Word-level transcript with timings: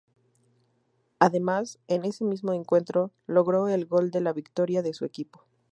Además, 1.19 1.77
en 1.87 2.05
ese 2.05 2.23
mismo 2.23 2.53
encuentro 2.53 3.11
logró 3.27 3.67
el 3.67 3.85
gol 3.85 4.09
de 4.09 4.21
la 4.21 4.33
victoria 4.33 4.81
de 4.81 4.95
su 4.95 5.05
equipo. 5.05 5.43